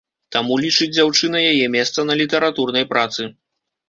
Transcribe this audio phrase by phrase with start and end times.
[0.35, 3.27] Таму, лічыць дзяўчына, яе месца на літаратурнай працы.